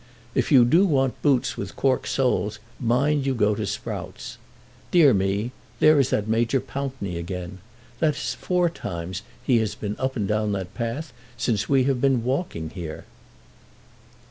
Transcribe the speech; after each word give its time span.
If 0.33 0.51
you 0.51 0.65
do 0.65 0.83
want 0.87 1.21
boots 1.21 1.55
with 1.57 1.75
cork 1.75 2.07
soles 2.07 2.57
mind 2.79 3.23
you 3.27 3.35
go 3.35 3.53
to 3.53 3.67
Sprout's. 3.67 4.39
Dear 4.89 5.13
me; 5.13 5.51
there 5.79 5.99
is 5.99 6.09
that 6.09 6.27
Major 6.27 6.59
Pountney 6.59 7.19
again. 7.19 7.59
That 7.99 8.15
is 8.15 8.33
four 8.33 8.67
times 8.67 9.21
he 9.43 9.59
has 9.59 9.75
been 9.75 9.95
up 9.99 10.15
and 10.15 10.27
down 10.27 10.53
that 10.53 10.73
path 10.73 11.13
since 11.37 11.69
we 11.69 11.83
have 11.83 12.01
been 12.01 12.23
walking 12.23 12.71
here." 12.71 13.05